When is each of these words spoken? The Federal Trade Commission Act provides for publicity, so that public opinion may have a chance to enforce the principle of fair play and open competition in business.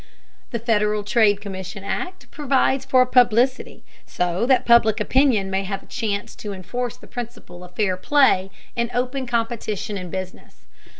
The 0.49 0.57
Federal 0.57 1.03
Trade 1.03 1.41
Commission 1.41 1.83
Act 1.83 2.31
provides 2.31 2.85
for 2.85 3.05
publicity, 3.05 3.83
so 4.03 4.47
that 4.47 4.65
public 4.65 4.99
opinion 4.99 5.51
may 5.51 5.63
have 5.63 5.83
a 5.83 5.85
chance 5.85 6.35
to 6.37 6.53
enforce 6.53 6.97
the 6.97 7.05
principle 7.05 7.63
of 7.63 7.75
fair 7.75 7.97
play 7.97 8.49
and 8.75 8.89
open 8.95 9.27
competition 9.27 9.99
in 9.99 10.09
business. 10.09 10.65